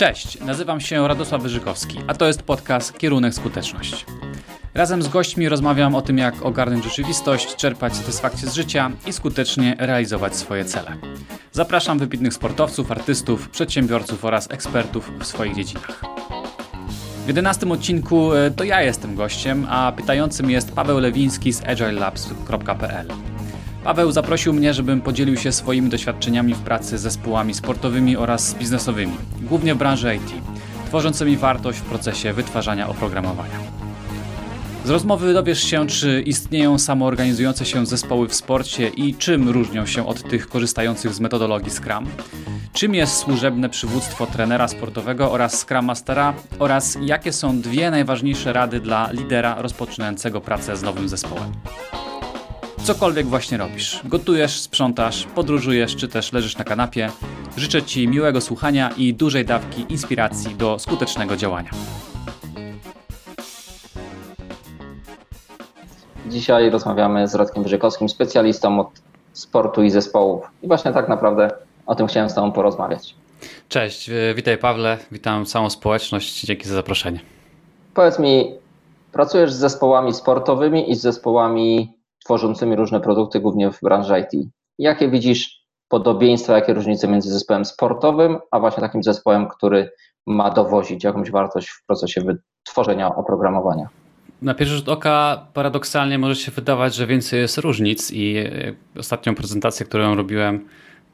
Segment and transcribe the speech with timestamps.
[0.00, 4.06] Cześć, nazywam się Radosław Wyżykowski, a to jest podcast Kierunek Skuteczność.
[4.74, 9.76] Razem z gośćmi rozmawiam o tym, jak ogarnąć rzeczywistość, czerpać satysfakcję z życia i skutecznie
[9.78, 10.96] realizować swoje cele.
[11.60, 16.02] Zapraszam wybitnych sportowców, artystów, przedsiębiorców oraz ekspertów w swoich dziedzinach.
[17.24, 23.08] W 11 odcinku e, to ja jestem gościem, a pytającym jest Paweł Lewiński z agilelabs.pl.
[23.84, 29.16] Paweł zaprosił mnie, żebym podzielił się swoimi doświadczeniami w pracy z zespołami sportowymi oraz biznesowymi,
[29.42, 30.32] głównie w branży IT,
[30.86, 33.79] tworzącymi wartość w procesie wytwarzania oprogramowania.
[34.90, 40.06] Z rozmowy dowiesz się, czy istnieją samoorganizujące się zespoły w sporcie i czym różnią się
[40.06, 42.06] od tych korzystających z metodologii Scrum.
[42.72, 48.80] Czym jest służebne przywództwo trenera sportowego oraz Scrum Mastera oraz jakie są dwie najważniejsze rady
[48.80, 51.52] dla lidera rozpoczynającego pracę z nowym zespołem.
[52.82, 57.10] Cokolwiek właśnie robisz, gotujesz, sprzątasz, podróżujesz czy też leżysz na kanapie,
[57.56, 61.70] życzę Ci miłego słuchania i dużej dawki inspiracji do skutecznego działania.
[66.30, 68.88] Dzisiaj rozmawiamy z Radkiem Wyżykowskim, specjalistą od
[69.32, 70.50] sportu i zespołów.
[70.62, 71.50] I właśnie tak naprawdę
[71.86, 73.14] o tym chciałem z Tobą porozmawiać.
[73.68, 77.20] Cześć, e, witaj Pawle, witam całą społeczność, dzięki za zaproszenie.
[77.94, 78.54] Powiedz mi,
[79.12, 84.48] pracujesz z zespołami sportowymi i z zespołami tworzącymi różne produkty, głównie w branży IT.
[84.78, 89.90] Jakie widzisz podobieństwa, jakie różnice między zespołem sportowym, a właśnie takim zespołem, który
[90.26, 93.88] ma dowozić jakąś wartość w procesie wytworzenia oprogramowania?
[94.42, 99.34] Na pierwszy rzut oka paradoksalnie może się wydawać, że więcej jest różnic i e, ostatnią
[99.34, 100.68] prezentację, którą robiłem,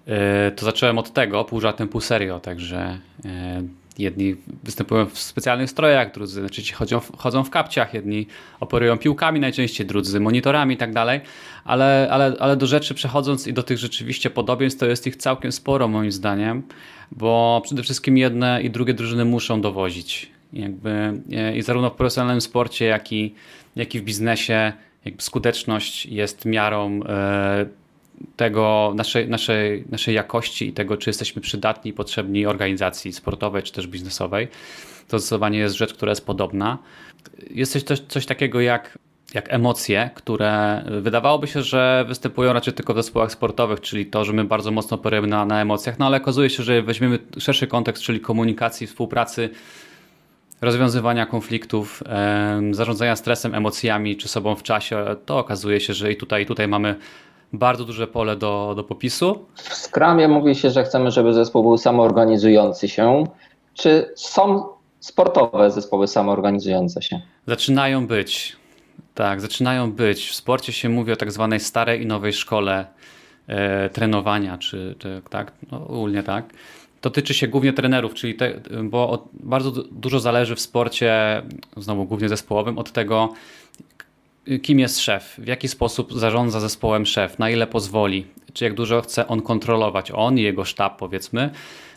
[0.07, 3.63] e, to zacząłem od tego, pół żartem, pół serio, także e,
[3.99, 8.27] jedni występują w specjalnych strojach, drudzy znaczy chodzą, chodzą w kapciach, jedni
[8.61, 11.20] operują piłkami najczęściej, drudzy monitorami i tak dalej,
[11.65, 15.53] ale, ale, ale do rzeczy przechodząc i do tych rzeczywiście podobieństw, to jest ich całkiem
[15.53, 16.63] sporo moim zdaniem,
[17.13, 20.90] bo przede wszystkim jedne i drugie drużyny muszą dowozić jakby,
[21.33, 23.34] e, I zarówno w profesjonalnym sporcie, jak i,
[23.77, 24.73] jak i w biznesie
[25.05, 27.67] jakby skuteczność jest miarą e,
[28.36, 33.73] tego naszej, naszej, naszej jakości i tego, czy jesteśmy przydatni i potrzebni organizacji sportowej czy
[33.73, 34.48] też biznesowej.
[35.08, 36.79] To zdecydowanie jest rzecz, która jest podobna.
[37.51, 38.98] Jest coś, coś takiego jak,
[39.35, 44.33] jak emocje, które wydawałoby się, że występują raczej tylko w zespołach sportowych, czyli to, że
[44.33, 48.02] my bardzo mocno operujemy na, na emocjach, no ale okazuje się, że weźmiemy szerszy kontekst,
[48.02, 49.51] czyli komunikacji, współpracy,
[50.61, 52.02] rozwiązywania konfliktów,
[52.70, 56.68] zarządzania stresem, emocjami czy sobą w czasie, to okazuje się, że i tutaj, i tutaj
[56.68, 56.94] mamy
[57.52, 59.46] bardzo duże pole do, do popisu.
[59.55, 63.24] W Scrumie mówi się, że chcemy, żeby zespół był samoorganizujący się.
[63.74, 64.68] Czy są
[65.00, 67.20] sportowe zespoły samoorganizujące się?
[67.46, 68.56] Zaczynają być.
[69.14, 70.28] Tak, zaczynają być.
[70.28, 72.86] W sporcie się mówi o tak zwanej starej i nowej szkole
[73.46, 76.44] e, trenowania, czy, czy tak, no, ogólnie tak
[77.02, 81.42] dotyczy się głównie trenerów, czyli te, bo bardzo dużo zależy w sporcie,
[81.77, 83.33] znowu głównie zespołowym, od tego,
[84.62, 89.01] kim jest szef, w jaki sposób zarządza zespołem szef, na ile pozwoli, czy jak dużo
[89.01, 91.51] chce on kontrolować, on i jego sztab powiedzmy,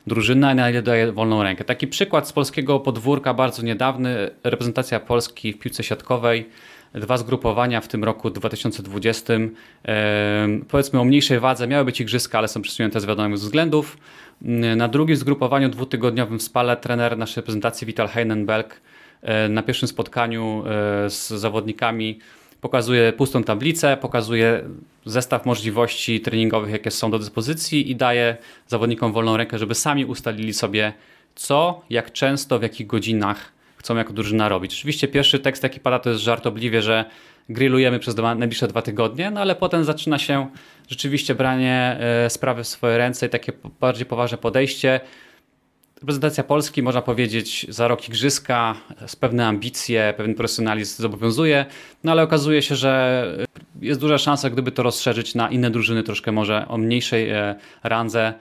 [0.07, 1.63] drużyna, na ile daje wolną rękę.
[1.63, 6.49] Taki przykład z polskiego podwórka, bardzo niedawny, reprezentacja Polski w piłce siatkowej,
[6.93, 9.33] dwa zgrupowania w tym roku 2020,
[10.67, 13.97] powiedzmy o mniejszej wadze, miały być igrzyska, ale są przesunięte z wiadomych względów.
[14.41, 18.81] Na drugim zgrupowaniu dwutygodniowym w Spale trener naszej reprezentacji Vital Heinenberg
[19.22, 22.19] e, na pierwszym spotkaniu e, z zawodnikami
[22.61, 24.63] pokazuje pustą tablicę, pokazuje
[25.05, 30.53] zestaw możliwości treningowych, jakie są do dyspozycji i daje zawodnikom wolną rękę, żeby sami ustalili
[30.53, 30.94] sobie
[31.35, 34.73] co, jak często, w jakich godzinach chcą jako drużyna robić.
[34.73, 37.06] Oczywiście pierwszy tekst jaki pada to jest żartobliwie, że
[37.50, 40.47] grillujemy przez dwa, najbliższe dwa tygodnie, no ale potem zaczyna się
[40.89, 45.00] rzeczywiście branie e, sprawy w swoje ręce i takie bardziej poważne podejście.
[46.01, 48.75] Reprezentacja Polski, można powiedzieć, za rok igrzyska,
[49.07, 51.65] z pewne ambicje, pewien profesjonalizm zobowiązuje,
[52.03, 53.25] no ale okazuje się, że
[53.81, 58.33] jest duża szansa, gdyby to rozszerzyć na inne drużyny, troszkę może o mniejszej e, randze,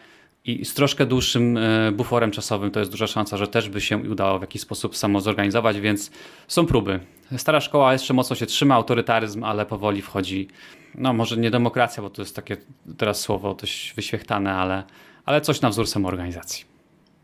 [0.45, 3.99] i z troszkę dłuższym e, buforem czasowym to jest duża szansa, że też by się
[3.99, 6.11] udało w jakiś sposób samo zorganizować, więc
[6.49, 7.01] są próby.
[7.37, 10.49] Stara szkoła jeszcze mocno się trzyma, autorytaryzm, ale powoli wchodzi,
[10.95, 12.57] no może nie demokracja, bo to jest takie
[12.99, 14.83] teraz słowo dość wyświechtane, ale,
[15.27, 16.65] ale coś na wzór samoorganizacji.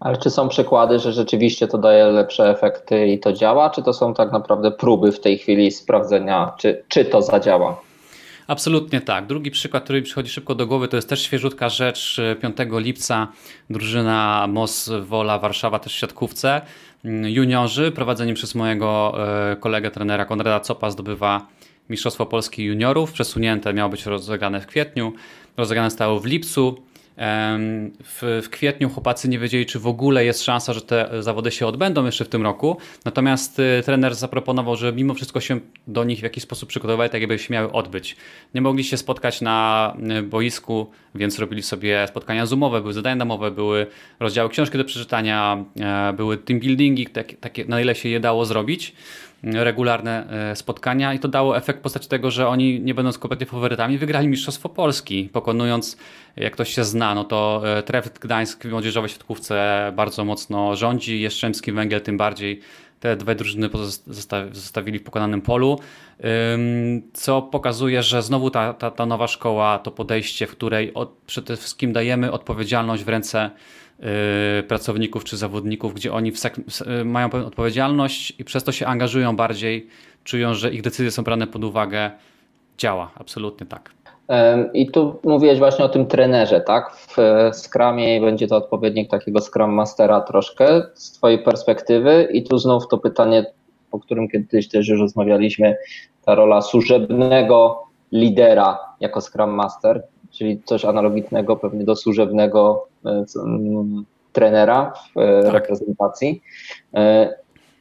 [0.00, 3.92] Ale czy są przykłady, że rzeczywiście to daje lepsze efekty i to działa, czy to
[3.92, 7.80] są tak naprawdę próby w tej chwili sprawdzenia, czy, czy to zadziała?
[8.46, 9.26] Absolutnie tak.
[9.26, 12.20] Drugi przykład, który mi przychodzi szybko do głowy, to jest też świeżutka rzecz.
[12.40, 13.28] 5 lipca
[13.70, 16.60] drużyna MOS Wola Warszawa, też w siatkówce.
[17.24, 19.14] Juniorzy, prowadzeni przez mojego
[19.52, 21.46] e, kolegę trenera Konrada Copa, zdobywa
[21.90, 23.12] Mistrzostwo Polski Juniorów.
[23.12, 25.12] Przesunięte miało być rozegrane w kwietniu.
[25.56, 26.82] Rozegrane stało w lipcu.
[28.04, 31.66] W, w, kwietniu chłopacy nie wiedzieli, czy w ogóle jest szansa, że te zawody się
[31.66, 32.76] odbędą jeszcze w tym roku.
[33.04, 37.20] Natomiast y, trener zaproponował, że mimo wszystko się do nich w jakiś sposób przygotowali, tak
[37.20, 38.16] jakby się miały odbyć.
[38.54, 43.50] Nie mogli się spotkać na y, boisku, więc robili sobie spotkania zoomowe, były zadania domowe,
[43.50, 43.86] były
[44.20, 48.44] rozdziały książki do przeczytania, e, były team buildingi, takie, takie na ile się je dało
[48.44, 48.94] zrobić
[49.52, 53.46] regularne e, spotkania i to dało efekt w postaci tego, że oni nie będąc kompletnie
[53.46, 55.96] faworytami wygrali Mistrzostwo Polski, pokonując,
[56.36, 61.20] jak ktoś się zna, no to e, Trefl Gdańsk w młodzieżowej siatkówce bardzo mocno rządzi,
[61.20, 62.60] Jastrzębski Węgiel tym bardziej.
[63.00, 63.70] Te dwie drużyny
[64.52, 65.78] zostawili w pokonanym polu,
[67.12, 71.56] co pokazuje, że znowu ta, ta, ta nowa szkoła, to podejście, w której od, przede
[71.56, 73.50] wszystkim dajemy odpowiedzialność w ręce
[74.68, 76.32] pracowników czy zawodników, gdzie oni
[77.00, 79.86] y, mają pewną odpowiedzialność i przez to się angażują bardziej,
[80.24, 82.10] czują, że ich decyzje są brane pod uwagę.
[82.78, 83.90] Działa, absolutnie tak.
[84.74, 86.96] I tu mówiłeś właśnie o tym trenerze, tak?
[86.96, 87.16] W
[87.52, 92.98] Scrumie będzie to odpowiednik takiego Scrum Mastera troszkę z Twojej perspektywy i tu znów to
[92.98, 93.46] pytanie,
[93.92, 95.76] o którym kiedyś też już rozmawialiśmy,
[96.24, 100.02] ta rola służebnego lidera jako Scrum Master
[100.34, 102.93] czyli coś analogicznego pewnie do służebnego e,
[104.32, 105.52] trenera w e, tak.
[105.52, 106.42] reprezentacji.
[106.94, 107.34] E,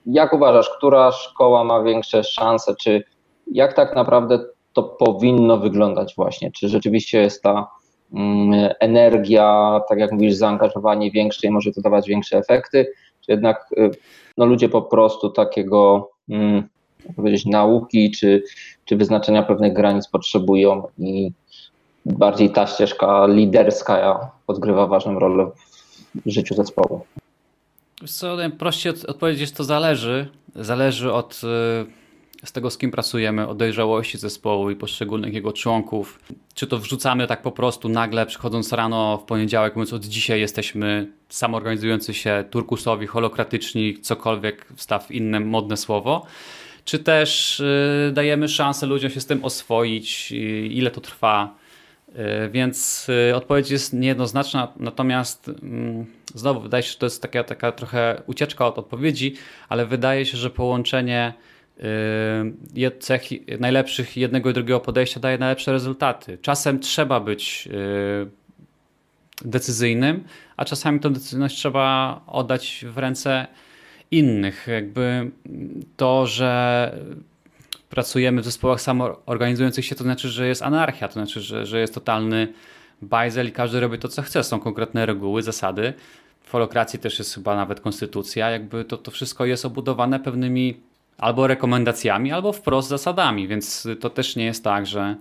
[0.06, 3.04] jak uważasz, która szkoła ma większe szanse, czy
[3.52, 4.40] jak tak naprawdę
[4.74, 6.52] to powinno wyglądać właśnie?
[6.52, 7.68] Czy rzeczywiście jest ta
[8.14, 12.92] mm, energia, tak jak mówisz, zaangażowanie większe i może to dawać większe efekty,
[13.22, 13.70] czy jednak
[14.38, 16.64] no, ludzie po prostu takiego mm,
[17.16, 18.44] powiedzieć, nauki czy,
[18.86, 21.32] czy wyznaczenia pewnych granic potrzebują i
[22.06, 25.52] bardziej ta ścieżka liderska odgrywa ważną rolę
[26.26, 27.06] w życiu zespołu.
[28.08, 30.28] Co, prościej odpowiedzieć, to zależy.
[30.56, 31.42] Zależy od
[32.46, 36.20] z tego, z kim pracujemy, od dojrzałości zespołu i poszczególnych jego członków.
[36.54, 41.08] Czy to wrzucamy tak po prostu nagle, przychodząc rano w poniedziałek, mówiąc od dzisiaj jesteśmy
[41.30, 46.26] samorganizujący się turkusowi, holokratyczni, cokolwiek wstaw inne modne słowo.
[46.86, 50.32] Czy też y, dajemy szansę ludziom się z tym oswoić,
[50.70, 51.63] ile to trwa, E,
[52.52, 56.06] więc e, odpowiedź jest niejednoznaczna, natomiast mm,
[56.36, 59.36] znowu wydaje się, że to jest taka, taka trochę ucieczka od odpowiedzi,
[59.70, 61.34] ale wydaje się, że połączenie
[62.78, 63.24] e, cech
[63.60, 66.38] najlepszych jednego i drugiego podejścia daje najlepsze rezultaty.
[66.42, 67.70] Czasem trzeba być
[69.46, 70.24] decyzyjnym,
[70.58, 73.48] a czasami tę decyzyjność trzeba oddać w ręce
[74.12, 74.68] innych.
[74.68, 75.32] Jakby
[75.98, 76.92] to, że
[77.94, 81.94] pracujemy w zespołach samoorganizujących się, to znaczy, że jest anarchia, to znaczy, że, że jest
[81.94, 82.54] totalny
[83.02, 84.44] bajzel i każdy robi to, co chce.
[84.44, 85.94] Są konkretne reguły, zasady.
[86.42, 88.50] W holokracji też jest chyba nawet konstytucja.
[88.50, 90.78] Jakby to, to wszystko jest obudowane pewnymi
[91.18, 95.16] albo rekomendacjami, albo wprost zasadami, więc to też nie jest tak, że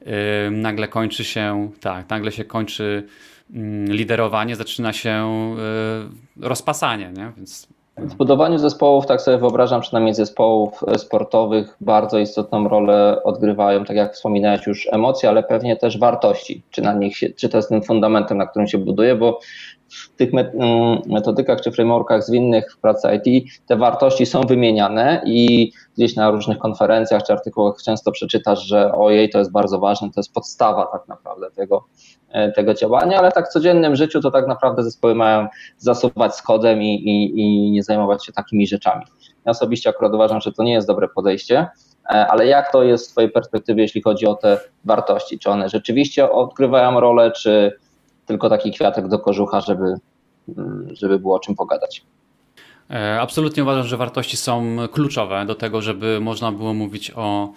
[0.00, 0.10] yy,
[0.50, 3.08] nagle kończy się, tak, nagle się kończy
[3.50, 5.26] yy, liderowanie, zaczyna się
[6.36, 7.32] yy, rozpasanie, nie?
[7.36, 13.84] więc w budowaniu zespołów, tak sobie wyobrażam, przynajmniej zespołów e, sportowych, bardzo istotną rolę odgrywają,
[13.84, 16.62] tak jak wspominałeś już, emocje, ale pewnie też wartości.
[16.70, 19.40] Czy, na nich się, czy to jest tym fundamentem, na którym się buduje, bo
[19.88, 25.72] w tych mm, metodykach czy frameworkach zwinnych w pracy IT te wartości są wymieniane i
[25.96, 30.20] gdzieś na różnych konferencjach czy artykułach często przeczytasz, że ojej, to jest bardzo ważne, to
[30.20, 31.84] jest podstawa tak naprawdę tego,
[32.54, 35.46] tego działania, ale tak w codziennym życiu to tak naprawdę zespoły mają
[35.78, 39.04] zasuwać z kodem i, i, i nie zajmować się takimi rzeczami.
[39.46, 41.66] Ja osobiście akurat uważam, że to nie jest dobre podejście,
[42.10, 45.38] e, ale jak to jest z Twojej perspektywy, jeśli chodzi o te wartości?
[45.38, 47.78] Czy one rzeczywiście odgrywają rolę, czy
[48.26, 49.94] tylko taki kwiatek do kożucha, żeby,
[50.58, 52.02] mm, żeby było o czym pogadać.
[52.90, 57.52] E, absolutnie uważam, że wartości są kluczowe do tego, żeby można było mówić o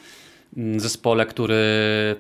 [0.78, 1.56] zespole, który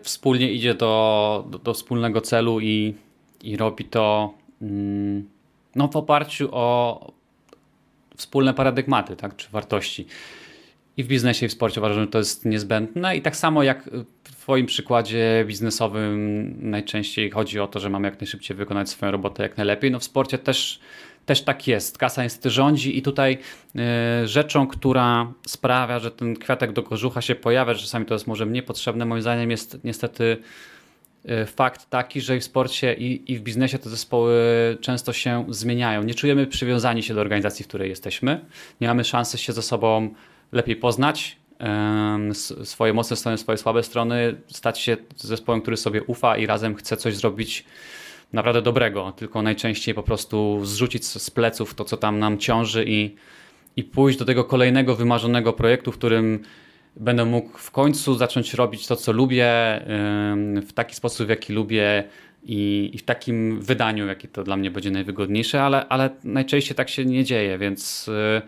[0.01, 2.95] wspólnie idzie do, do, do wspólnego celu i,
[3.43, 5.29] i robi to mm,
[5.75, 7.11] no, w oparciu o
[8.15, 10.05] wspólne paradygmaty tak, czy wartości.
[10.97, 13.17] I w biznesie, i w sporcie uważam, że to jest niezbędne.
[13.17, 13.89] I tak samo jak
[14.47, 19.57] Twoim przykładzie biznesowym najczęściej chodzi o to, że mamy jak najszybciej wykonać swoją robotę jak
[19.57, 19.91] najlepiej.
[19.91, 20.79] No w sporcie też,
[21.27, 21.97] też tak jest.
[21.97, 23.37] Kasa niestety rządzi i tutaj
[24.23, 28.27] y, rzeczą, która sprawia, że ten kwiatek do kożucha się pojawia, że czasami to jest
[28.27, 30.37] może mniej potrzebne, moim zdaniem jest niestety
[31.25, 34.37] y, fakt taki, że w sporcie i, i w biznesie te zespoły
[34.81, 36.03] często się zmieniają.
[36.03, 38.45] Nie czujemy przywiązani się do organizacji, w której jesteśmy.
[38.81, 40.13] Nie mamy szansy się ze sobą
[40.51, 41.37] lepiej poznać,
[42.63, 46.97] swoje mocne strony, swoje słabe strony, stać się zespołem, który sobie ufa i razem chce
[46.97, 47.65] coś zrobić
[48.33, 53.15] naprawdę dobrego, tylko najczęściej po prostu zrzucić z pleców to, co tam nam ciąży i,
[53.75, 56.43] i pójść do tego kolejnego wymarzonego projektu, w którym
[56.95, 59.81] będę mógł w końcu zacząć robić to, co lubię,
[60.67, 62.03] w taki sposób, w jaki lubię
[62.43, 66.89] i, i w takim wydaniu, jaki to dla mnie będzie najwygodniejsze, ale, ale najczęściej tak
[66.89, 68.41] się nie dzieje, więc y,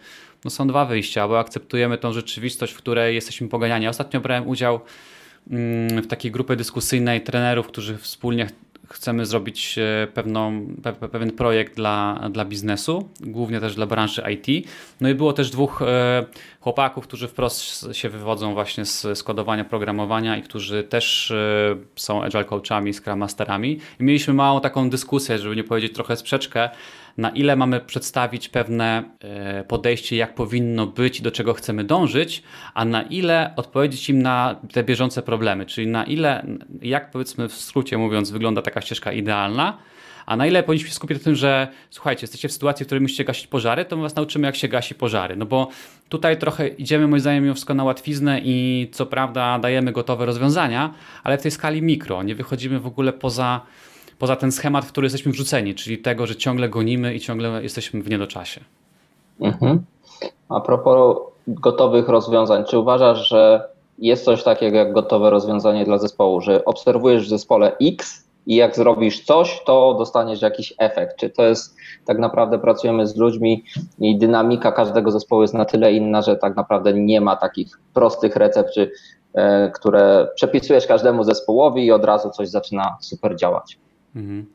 [0.45, 3.87] no są dwa wyjścia, albo akceptujemy tą rzeczywistość, w której jesteśmy poganiani.
[3.87, 4.79] Ostatnio brałem udział
[6.03, 8.47] w takiej grupie dyskusyjnej trenerów, którzy wspólnie
[8.89, 14.67] chcemy zrobić e, pewną, pe, pewien projekt dla, dla biznesu, głównie też dla branży IT.
[15.01, 16.25] No i było też dwóch e,
[16.61, 22.45] chłopaków, którzy wprost się wywodzą właśnie z skodowania programowania i którzy też e, są agile
[22.45, 23.79] coachami, scrum masterami.
[23.99, 26.69] I mieliśmy małą taką dyskusję, żeby nie powiedzieć trochę sprzeczkę,
[27.17, 32.43] na ile mamy przedstawić pewne e, podejście, jak powinno być i do czego chcemy dążyć,
[32.73, 36.45] a na ile odpowiedzieć im na te bieżące problemy, czyli na ile,
[36.81, 39.77] jak powiedzmy w skrócie mówiąc, wygląda taka ścieżka idealna,
[40.29, 43.01] a na ile powinniśmy się skupić na tym, że słuchajcie, jesteście w sytuacji, w której
[43.01, 45.35] musicie gasić pożary, to my was nauczymy, jak się gasi pożary.
[45.35, 45.69] No bo
[46.09, 51.37] tutaj trochę idziemy, moim zdaniem, wszystko na łatwiznę i co prawda dajemy gotowe rozwiązania, ale
[51.37, 52.23] w tej skali mikro.
[52.23, 53.61] Nie wychodzimy w ogóle poza
[54.19, 58.01] poza ten schemat, w który jesteśmy wrzuceni, czyli tego, że ciągle gonimy i ciągle jesteśmy
[58.01, 58.61] w niedoczasie.
[59.39, 59.83] Mhm.
[60.49, 66.41] A propos gotowych rozwiązań, czy uważasz, że jest coś takiego jak gotowe rozwiązanie dla zespołu,
[66.41, 71.17] że obserwujesz w zespole X i jak zrobisz coś, to dostaniesz jakiś efekt?
[71.17, 73.63] Czy to jest tak naprawdę pracujemy z ludźmi
[73.99, 78.35] i dynamika każdego zespołu jest na tyle inna, że tak naprawdę nie ma takich prostych
[78.35, 78.91] recept, czy,
[79.33, 83.77] e, które przepisujesz każdemu zespołowi i od razu coś zaczyna super działać?
[84.15, 84.45] Mhm.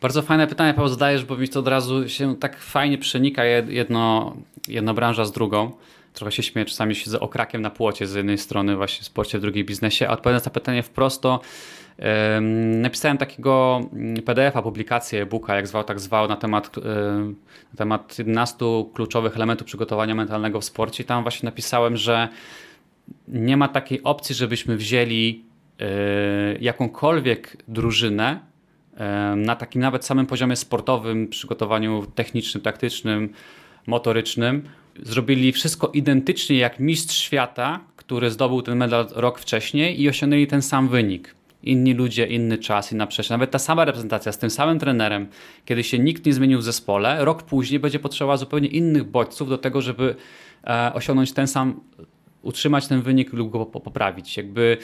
[0.00, 4.36] Bardzo fajne pytanie, Paweł, zadajesz, bo mi to od razu się tak fajnie przenika jedno,
[4.68, 5.72] jedna branża z drugą.
[6.12, 9.40] Trochę się śmieję, czasami siedzę okrakiem na płocie z jednej strony właśnie w sporcie, w
[9.40, 11.40] drugiej biznesie, a odpowiadając na pytanie wprost, to
[12.70, 18.56] napisałem takiego mm, PDF-a, publikację e-booka, jak zwał, tak zwał, na temat, na temat 11
[18.94, 21.02] kluczowych elementów przygotowania mentalnego w sporcie.
[21.02, 22.28] I tam właśnie napisałem, że
[23.28, 25.44] nie ma takiej opcji, żebyśmy wzięli
[25.80, 25.86] e,
[26.60, 28.49] jakąkolwiek drużynę
[29.36, 33.32] na takim nawet samym poziomie sportowym, przygotowaniu technicznym, taktycznym,
[33.86, 34.62] motorycznym,
[35.02, 40.62] zrobili wszystko identycznie jak mistrz świata, który zdobył ten medal rok wcześniej i osiągnęli ten
[40.62, 41.34] sam wynik.
[41.62, 43.34] Inni ludzie, inny czas, inna przestrzeń.
[43.34, 45.26] Nawet ta sama reprezentacja z tym samym trenerem,
[45.64, 49.58] kiedy się nikt nie zmienił w zespole, rok później będzie potrzebował zupełnie innych bodźców do
[49.58, 50.14] tego, żeby
[50.64, 51.80] e, osiągnąć ten sam
[52.42, 54.36] utrzymać ten wynik lub go poprawić.
[54.36, 54.78] Jakby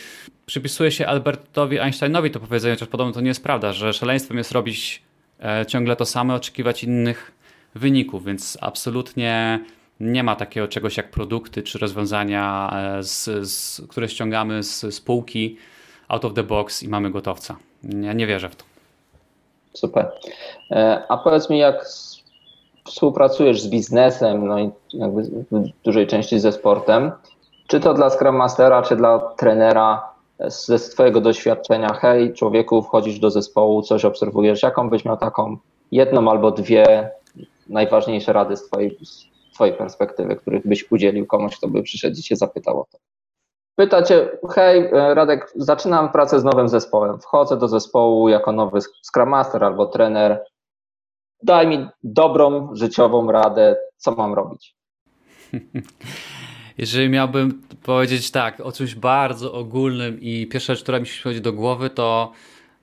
[0.47, 4.53] przypisuje się Albertowi Einsteinowi to powiedzenie, chociaż podobno to nie jest prawda, że szaleństwem jest
[4.53, 5.03] robić
[5.41, 7.33] e, ciągle to samo, oczekiwać innych
[7.75, 9.61] wyników, więc absolutnie
[10.01, 15.57] nie ma takiego czegoś jak produkty czy rozwiązania, e, z, z, które ściągamy z spółki
[16.09, 17.57] out of the box i mamy gotowca.
[18.03, 18.65] Ja nie wierzę w to.
[19.73, 20.13] Super.
[20.71, 21.87] E, a powiedz mi, jak
[22.85, 27.13] współpracujesz z biznesem, no i jakby w dużej części ze sportem,
[27.67, 33.31] czy to dla Scrum Mastera, czy dla trenera ze swojego doświadczenia, hej, człowieku, wchodzisz do
[33.31, 35.57] zespołu, coś obserwujesz, jaką byś miał taką
[35.93, 37.11] jedną albo dwie
[37.69, 42.23] najważniejsze rady z twojej, z twojej perspektywy, których byś udzielił komuś, kto by przyszedł i
[42.23, 42.99] cię zapytał o to.
[43.77, 49.29] Pyta cię, hej, Radek, zaczynam pracę z nowym zespołem, wchodzę do zespołu jako nowy Scrum
[49.29, 50.45] Master albo trener,
[51.43, 54.77] daj mi dobrą, życiową radę, co mam robić.
[56.79, 61.41] Jeżeli miałbym powiedzieć tak, o czymś bardzo ogólnym i pierwsza rzecz, która mi się przychodzi
[61.41, 62.33] do głowy, to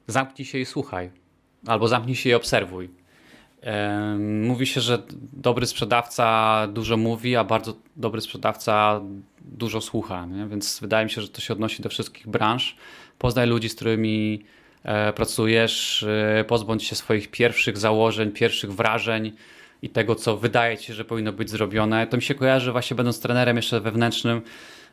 [0.07, 1.11] zamknij się i słuchaj.
[1.67, 2.89] Albo zamknij się i obserwuj.
[4.41, 9.01] Mówi się, że dobry sprzedawca dużo mówi, a bardzo dobry sprzedawca
[9.41, 10.47] dużo słucha, nie?
[10.47, 12.75] więc wydaje mi się, że to się odnosi do wszystkich branż.
[13.19, 14.43] Poznaj ludzi, z którymi
[14.83, 19.31] e, pracujesz, e, pozbądź się swoich pierwszych założeń, pierwszych wrażeń,
[19.83, 22.07] i tego, co wydaje ci się, że powinno być zrobione.
[22.07, 24.41] To mi się kojarzy właśnie będąc trenerem jeszcze wewnętrznym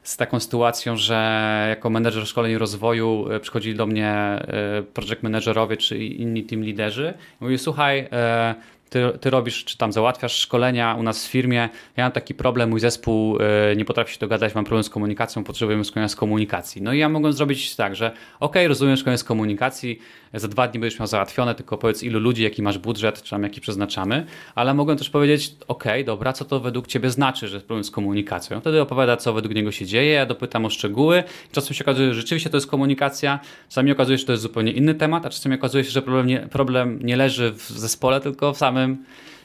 [0.02, 5.22] z taką sytuacją, że jako menedżer szkoleń i rozwoju e, przychodzili do mnie e, project
[5.22, 8.54] managerowie czy inni team liderzy i mówili, słuchaj, e,
[8.90, 12.70] ty, ty, robisz, czy tam załatwiasz szkolenia u nas w firmie, ja mam taki problem,
[12.70, 13.36] mój zespół
[13.72, 16.82] y, nie potrafi się dogadać, mam problem z komunikacją, potrzebujemy szkolenia z komunikacji.
[16.82, 19.98] No i ja mogłem zrobić tak, że ok, rozumiem szkolenie z komunikacji,
[20.34, 23.42] za dwa dni będziesz miał załatwione, tylko powiedz ilu ludzi, jaki masz budżet, czy tam
[23.42, 27.66] jaki przeznaczamy, ale mogłem też powiedzieć, ok, dobra, co to według ciebie znaczy, że jest
[27.66, 28.60] problem z komunikacją.
[28.60, 32.20] Wtedy opowiada, co według niego się dzieje, ja dopytam o szczegóły, czasem się okazuje, że
[32.20, 35.54] rzeczywiście to jest komunikacja, czasami okazuje się, że to jest zupełnie inny temat, a czasami
[35.54, 38.79] okazuje się, że problem nie, problem nie leży w zespole, tylko w samym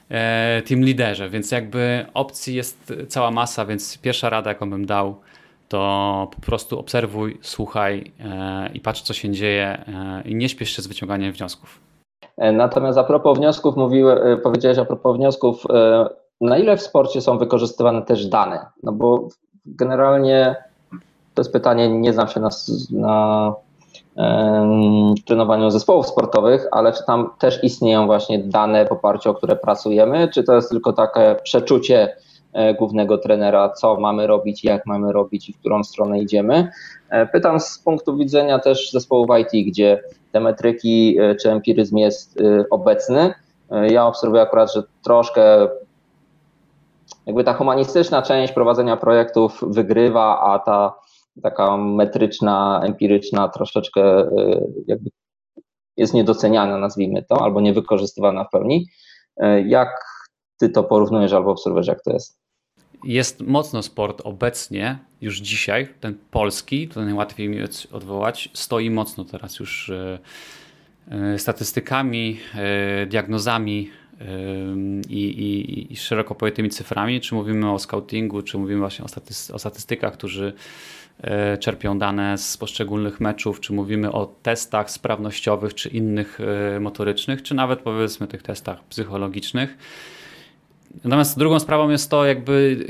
[0.10, 5.15] e, team liderze, więc jakby opcji jest cała masa, więc pierwsza rada, jaką bym dał,
[5.68, 10.70] to po prostu obserwuj, słuchaj e, i patrz, co się dzieje e, i nie śpiesz
[10.70, 11.80] się z wyciąganiem wniosków.
[12.38, 15.63] Natomiast a propos wniosków, mówiły, powiedziałeś a propos wniosków,
[16.42, 18.65] na ile w sporcie są wykorzystywane też dane?
[18.84, 19.27] No bo
[19.65, 20.56] generalnie
[21.34, 22.50] to jest pytanie, nie znam się na,
[22.92, 23.54] na
[25.26, 30.28] trenowaniu zespołów sportowych, ale czy tam też istnieją właśnie dane w oparciu o które pracujemy,
[30.34, 32.16] czy to jest tylko takie przeczucie
[32.54, 36.72] e, głównego trenera, co mamy robić, jak mamy robić i w którą stronę idziemy.
[37.10, 42.40] E, pytam z punktu widzenia też zespołów IT, gdzie te metryki e, czy empiryzm jest
[42.72, 43.34] obecny.
[43.90, 45.68] Ja obserwuję akurat, że troszkę
[47.26, 50.94] jakby ta humanistyczna część prowadzenia projektów wygrywa, a ta
[51.44, 55.10] taka metryczna, empiryczna troszeczkę y, jakby
[55.98, 58.88] jest niedoceniana, nazwijmy to, albo niewykorzystywana w pełni.
[59.44, 59.89] Y, jak
[60.60, 62.39] ty to porównujesz albo obserwujesz, jak to jest?
[63.04, 67.58] Jest mocno sport obecnie, już dzisiaj, ten polski, to najłatwiej mi
[67.92, 70.20] odwołać, stoi mocno teraz już y,
[71.38, 72.39] statystykami,
[73.08, 73.89] diagnozami
[75.10, 79.34] i, i, i szeroko pojętymi cyframi, czy mówimy o scoutingu, czy mówimy właśnie o, staty,
[79.54, 81.05] o statystykach, którzy E,
[81.60, 86.40] czerpią dane z poszczególnych meczów, czy mówimy o testach sprawnościowych, czy innych
[86.76, 89.78] e, motorycznych, czy nawet powiedzmy tych testach psychologicznych.
[91.04, 92.86] Natomiast drugą sprawą jest to, jakby,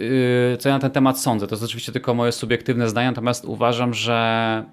[0.53, 1.47] e, co ja na ten temat sądzę.
[1.47, 4.63] To jest oczywiście tylko moje subiektywne zdanie, natomiast uważam, że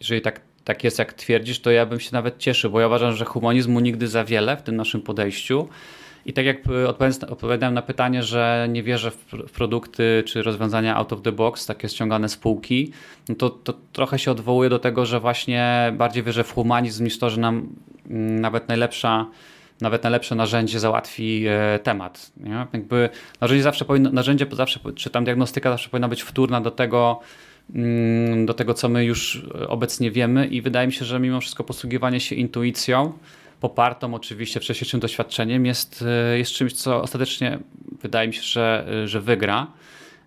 [0.00, 3.12] jeżeli tak, tak jest, jak twierdzisz, to ja bym się nawet cieszył, bo ja uważam,
[3.12, 5.68] że humanizmu nigdy za wiele w tym naszym podejściu.
[6.26, 6.56] I tak jak
[7.28, 11.88] odpowiadałem na pytanie, że nie wierzę w produkty czy rozwiązania out of the box, takie
[11.88, 12.92] ściągane z półki,
[13.28, 17.18] no to, to trochę się odwołuje do tego, że właśnie bardziej wierzę w humanizm niż
[17.18, 17.68] to, że nam
[18.10, 19.26] mm, nawet najlepsza
[19.80, 22.32] nawet najlepsze narzędzie załatwi e, temat.
[22.36, 22.66] Nie?
[22.72, 23.08] Jakby
[23.40, 27.20] narzędzie zawsze powinno, narzędzie zawsze, czy tam diagnostyka zawsze powinna być wtórna do tego,
[27.74, 31.64] mm, do tego, co my już obecnie wiemy i wydaje mi się, że mimo wszystko
[31.64, 33.12] posługiwanie się intuicją
[33.62, 37.58] popartą oczywiście wcześniejszym doświadczeniem, jest, e, jest czymś, co ostatecznie
[38.02, 39.66] wydaje mi się, że, e, że wygra.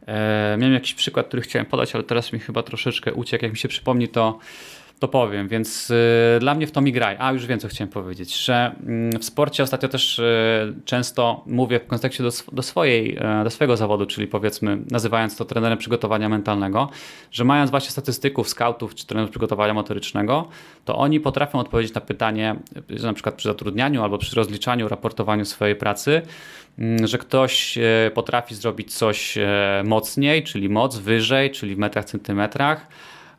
[0.08, 3.46] E, miałem jakiś przykład, który chciałem podać, ale teraz mi chyba troszeczkę uciekł.
[3.46, 4.40] Jak mi się przypomni, to
[5.00, 5.96] to powiem, więc y,
[6.40, 7.16] dla mnie w to mi graj.
[7.20, 8.76] A już wiem, co chciałem powiedzieć, że
[9.16, 13.50] y, w sporcie ostatnio też y, często mówię w kontekście do, do, swojej, e, do
[13.50, 16.90] swojego zawodu, czyli powiedzmy, nazywając to trenerem przygotowania mentalnego,
[17.32, 20.48] że mając właśnie statystyków, scoutów czy trenerów przygotowania motorycznego,
[20.86, 22.56] to oni potrafią odpowiedzieć na pytanie,
[22.90, 26.22] że na przykład przy zatrudnianiu albo przy rozliczaniu, raportowaniu swojej pracy,
[26.80, 32.06] mm, że ktoś e, potrafi zrobić coś e, mocniej, czyli moc wyżej, czyli w metrach,
[32.06, 32.88] centymetrach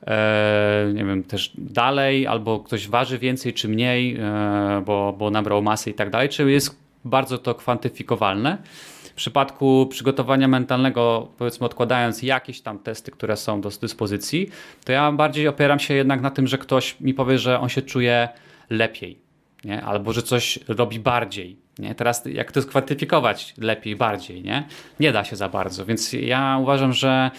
[0.06, 5.62] E, nie wiem, też dalej, albo ktoś waży więcej czy mniej, e, bo, bo nabrał
[5.62, 8.58] masy i tak dalej, czy jest bardzo to kwantyfikowalne.
[9.02, 14.50] W przypadku przygotowania mentalnego, powiedzmy odkładając jakieś tam testy, które są do dyspozycji,
[14.84, 17.82] to ja bardziej opieram się jednak na tym, że ktoś mi powie, że on się
[17.82, 18.28] czuje
[18.70, 19.18] lepiej,
[19.64, 19.82] nie?
[19.82, 21.56] albo że coś robi bardziej.
[21.78, 21.94] Nie?
[21.94, 24.64] Teraz jak to skwantyfikować lepiej, bardziej, nie?
[25.00, 27.30] Nie da się za bardzo, więc ja uważam, że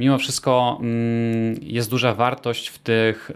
[0.00, 3.30] mimo wszystko mm, jest duża wartość w tych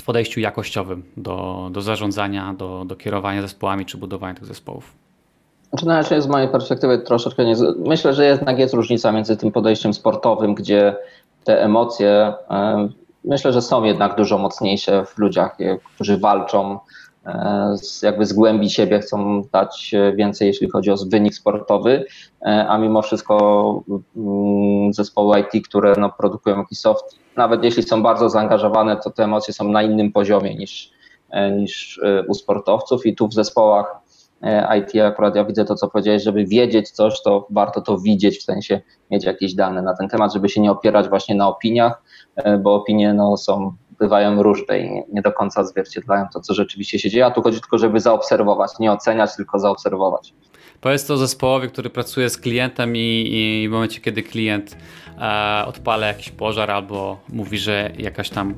[0.00, 4.92] w podejściu jakościowym do, do zarządzania, do, do kierowania zespołami czy budowania tych zespołów.
[5.68, 7.54] Znaczy, na razie z mojej perspektywy troszeczkę nie.
[7.78, 10.96] Myślę, że jednak jest różnica między tym podejściem sportowym, gdzie
[11.44, 12.34] te emocje
[13.26, 15.56] myślę, że są jednak dużo mocniejsze w ludziach,
[15.94, 16.78] którzy walczą
[18.02, 22.04] jakby z głębi siebie chcą dać więcej, jeśli chodzi o wynik sportowy,
[22.42, 23.84] e, a mimo wszystko
[24.16, 27.04] mm, zespoły IT, które no, produkują jakiś soft,
[27.36, 30.90] nawet jeśli są bardzo zaangażowane, to te emocje są na innym poziomie niż,
[31.30, 33.06] e, niż u sportowców.
[33.06, 33.96] I tu w zespołach
[34.78, 38.42] IT akurat ja widzę to, co powiedziałeś, żeby wiedzieć coś, to warto to widzieć, w
[38.42, 42.02] sensie mieć jakieś dane na ten temat, żeby się nie opierać właśnie na opiniach,
[42.60, 47.10] bo opinie no, są bywają różne i nie do końca zwierciedlają to, co rzeczywiście się
[47.10, 50.34] dzieje, a tu chodzi tylko, żeby zaobserwować, nie oceniać, tylko zaobserwować.
[50.80, 54.76] Powiedz to zespołowi, który pracuje z klientem i, i w momencie, kiedy klient
[55.18, 58.54] e, odpala jakiś pożar albo mówi, że jakaś tam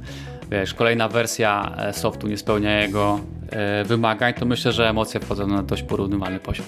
[0.50, 3.20] wiesz, kolejna wersja e, softu nie spełnia jego
[3.50, 6.66] e, wymagań, to myślę, że emocje wchodzą na dość porównywalny poziom.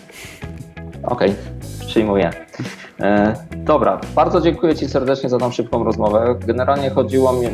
[1.03, 2.31] Okej, okay, przyjmuję.
[3.01, 6.37] E, dobra, bardzo dziękuję Ci serdecznie za tą szybką rozmowę.
[6.47, 7.49] Generalnie chodziło mi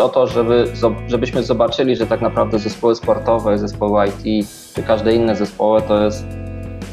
[0.00, 0.64] o to, żeby,
[1.08, 6.26] żebyśmy zobaczyli, że tak naprawdę zespoły sportowe, zespoły IT czy każde inne zespoły to jest,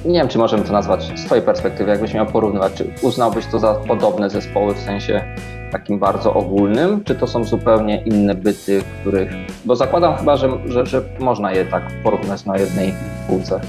[0.06, 3.60] nie wiem czy możemy to nazwać z Twojej perspektywy, jakbyś miał porównywać, czy uznałbyś to
[3.60, 5.36] za podobne zespoły w sensie
[5.72, 9.30] takim bardzo ogólnym, czy to są zupełnie inne byty, których,
[9.66, 12.94] bo zakładam chyba, że, że, że można je tak porównać na jednej
[13.28, 13.62] półce.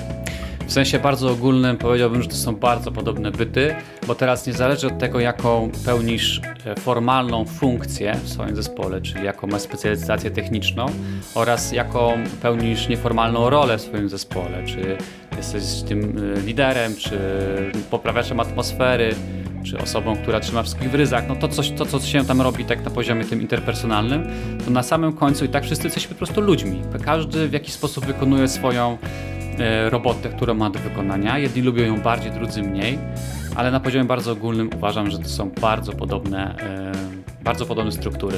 [0.71, 3.75] W sensie bardzo ogólnym powiedziałbym, że to są bardzo podobne byty,
[4.07, 9.25] bo teraz nie zależy od tego, jaką pełnisz e, formalną funkcję w swoim zespole, czyli
[9.25, 10.87] jaką masz specjalizację techniczną
[11.35, 14.97] oraz jaką pełnisz nieformalną rolę w swoim zespole, czy
[15.37, 16.01] jesteś tym
[16.37, 17.19] e, liderem, czy
[17.91, 19.15] poprawiaczem atmosfery,
[19.65, 22.65] czy osobą, która trzyma wszystkich w ryzach, no to, coś, to co się tam robi
[22.65, 24.27] tak na poziomie tym interpersonalnym,
[24.65, 26.83] to na samym końcu i tak wszyscy jesteśmy po prostu ludźmi.
[27.05, 28.99] Każdy w jakiś sposób wykonuje swoją
[29.91, 31.39] robotę, którą ma do wykonania.
[31.39, 32.99] Jedni lubią ją bardziej, drudzy mniej,
[33.57, 38.37] ale na poziomie bardzo ogólnym uważam, że to są bardzo podobne, e, bardzo podobne struktury.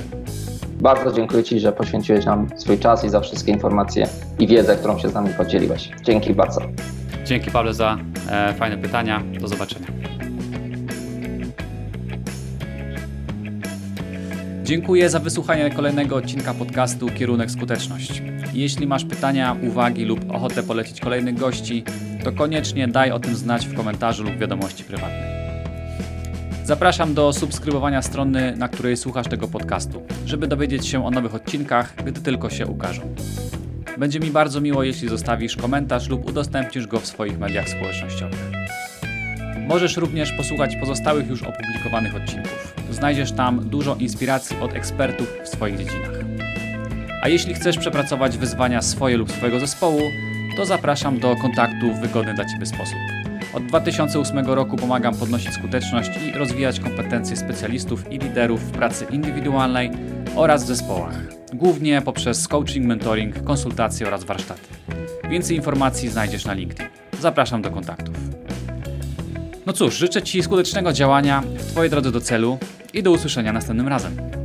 [0.81, 4.07] Bardzo dziękuję Ci, że poświęciłeś nam swój czas i za wszystkie informacje
[4.39, 5.91] i wiedzę, którą się z nami podzieliłeś.
[6.03, 6.61] Dzięki bardzo.
[7.25, 7.99] Dzięki Pawle za
[8.31, 9.23] e, fajne pytania.
[9.41, 9.87] Do zobaczenia.
[14.65, 18.23] Dziękuję za wysłuchanie kolejnego odcinka podcastu Kierunek Skuteczność.
[18.55, 21.85] Jeśli masz pytania, uwagi lub ochotę polecić kolejnych gości,
[22.25, 25.33] to koniecznie daj o tym znać w komentarzu lub wiadomości prywatnej.
[26.65, 31.95] Zapraszam do subskrybowania strony, na której słuchasz tego podcastu, żeby dowiedzieć się o nowych odcinkach,
[32.05, 33.03] gdy tylko się ukażą.
[33.99, 38.51] Będzie mi bardzo miło, jeśli zostawisz komentarz lub udostępnisz go w swoich mediach społecznościowych.
[39.69, 42.75] Możesz również posłuchać pozostałych już opublikowanych odcinków.
[42.91, 46.32] Znajdziesz tam dużo inspiracji od ekspertów w swoich dziedzinach.
[47.23, 50.01] A jeśli chcesz przepracować wyzwania swoje lub swojego zespołu,
[50.57, 52.99] to zapraszam do kontaktu w wygodny dla Ciebie sposób.
[53.55, 59.91] Od 2008 roku pomagam podnosić skuteczność i rozwijać kompetencje specjalistów i liderów w pracy indywidualnej
[60.37, 61.15] oraz w zespołach,
[61.53, 64.69] głównie poprzez coaching, mentoring, konsultacje oraz warsztaty.
[65.31, 66.87] Więcej informacji znajdziesz na LinkedIn.
[67.21, 68.15] Zapraszam do kontaktów.
[69.67, 72.59] No cóż, życzę Ci skutecznego działania w Twojej drodze do celu
[72.95, 74.42] i do usłyszenia następnym razem.